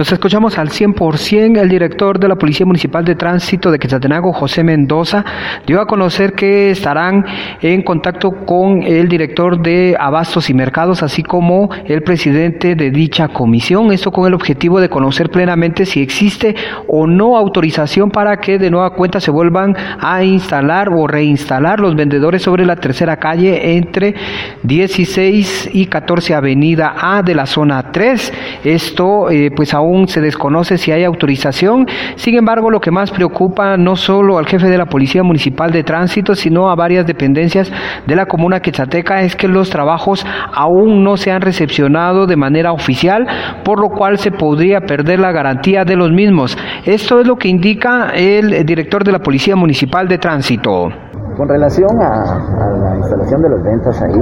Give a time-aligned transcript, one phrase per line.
[0.00, 1.60] Nos escuchamos al 100%.
[1.60, 5.22] El director de la Policía Municipal de Tránsito de Quetzaltenango, José Mendoza,
[5.66, 7.22] dio a conocer que estarán
[7.60, 13.28] en contacto con el director de Abastos y Mercados, así como el presidente de dicha
[13.28, 13.92] comisión.
[13.92, 16.54] Esto con el objetivo de conocer plenamente si existe
[16.88, 21.94] o no autorización para que de nueva cuenta se vuelvan a instalar o reinstalar los
[21.94, 24.14] vendedores sobre la tercera calle entre
[24.62, 28.32] 16 y 14 Avenida A de la zona 3.
[28.64, 31.86] Esto eh, pues aún se desconoce si hay autorización.
[32.16, 35.82] Sin embargo, lo que más preocupa no solo al jefe de la Policía Municipal de
[35.82, 37.70] Tránsito, sino a varias dependencias
[38.06, 42.72] de la comuna Quechateca es que los trabajos aún no se han recepcionado de manera
[42.72, 43.26] oficial,
[43.64, 46.56] por lo cual se podría perder la garantía de los mismos.
[46.84, 50.90] Esto es lo que indica el director de la Policía Municipal de Tránsito.
[51.36, 54.20] Con relación a, la instalación de las ventas ahí,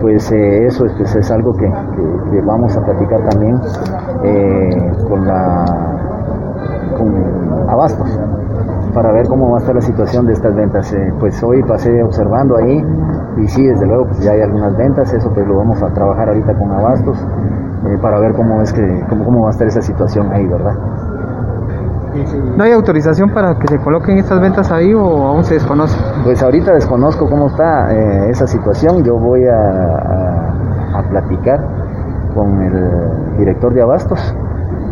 [0.00, 1.70] pues eh, eso pues, es algo que,
[2.44, 3.60] vamos a platicar también
[4.22, 5.64] eh, con la
[6.98, 8.20] con Abastos
[8.92, 10.92] para ver cómo va a estar la situación de estas ventas.
[10.92, 12.84] Eh, pues hoy pasé observando ahí
[13.38, 16.28] y sí, desde luego pues ya hay algunas ventas, eso pues lo vamos a trabajar
[16.28, 17.18] ahorita con Abastos
[18.00, 20.74] para ver cómo es que cómo, cómo va a estar esa situación ahí, ¿verdad?
[22.56, 25.96] ¿No hay autorización para que se coloquen estas ventas ahí o aún se desconoce?
[26.22, 29.02] Pues ahorita desconozco cómo está eh, esa situación.
[29.02, 31.60] Yo voy a, a, platicar
[32.34, 34.34] con el director de Abastos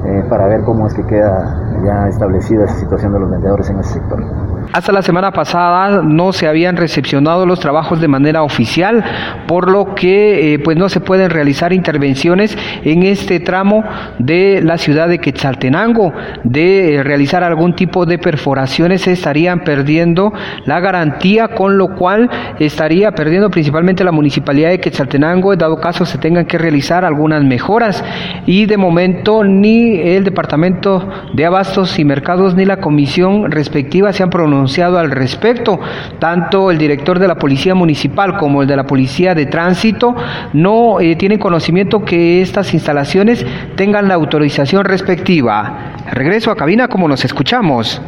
[0.04, 3.78] eh, para ver cómo es que queda ya establecida esa situación de los vendedores en
[3.80, 4.22] ese sector.
[4.72, 9.04] Hasta la semana pasada no se habían recepcionado los trabajos de manera oficial,
[9.46, 13.84] por lo que eh, pues no se pueden realizar intervenciones en este tramo
[14.18, 16.12] de la ciudad de Quetzaltenango.
[16.44, 20.32] De eh, realizar algún tipo de perforaciones se estarían perdiendo
[20.64, 26.04] la garantía, con lo cual estaría perdiendo principalmente la municipalidad de Quetzaltenango, en dado caso
[26.04, 28.02] se tengan que realizar algunas mejoras.
[28.46, 34.24] Y de momento ni el Departamento de Abastos y Mercados ni la comisión respectiva se
[34.24, 35.78] han pronunciado al respecto.
[36.18, 40.12] Tanto el director de la Policía Municipal como el de la Policía de Tránsito
[40.54, 43.46] no eh, tienen conocimiento que estas instalaciones
[43.76, 45.92] tengan la autorización respectiva.
[46.10, 48.02] Regreso a cabina como nos escuchamos.